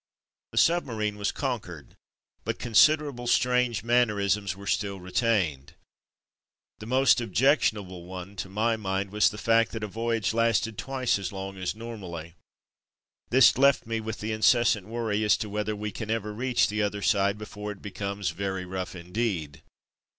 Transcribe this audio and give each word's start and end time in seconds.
The 0.51 0.57
submarine 0.57 1.15
was 1.19 1.31
conquered, 1.31 1.95
but 2.43 2.57
con 2.57 2.71
siderable 2.71 3.29
strange 3.29 3.83
mannerisms 3.83 4.55
were 4.55 4.65
still 4.65 4.99
retained. 4.99 5.75
The 6.79 6.87
most 6.87 7.21
objectionable 7.21 8.05
one, 8.05 8.35
to 8.37 8.49
my 8.49 8.77
mind, 8.77 9.11
was 9.11 9.29
the 9.29 9.37
fact 9.37 9.73
that 9.73 9.83
a 9.83 9.87
voyage 9.87 10.33
lasted 10.33 10.75
twice 10.79 11.19
as 11.19 11.31
long 11.31 11.55
as 11.57 11.75
normally. 11.75 12.33
This 13.29 13.59
left 13.59 13.85
me 13.85 13.99
with 13.99 14.21
the 14.21 14.31
incessant 14.31 14.87
worry 14.87 15.23
as 15.23 15.37
to 15.37 15.49
whether 15.49 15.75
we 15.75 15.91
can 15.91 16.09
ever 16.09 16.33
reach 16.33 16.65
the 16.67 16.81
other 16.81 17.03
side 17.03 17.37
before 17.37 17.71
it 17.71 17.79
be 17.83 17.91
comes 17.91 18.31
''very 18.33 18.67
rough 18.67 18.95
indeed.'' 18.95 19.61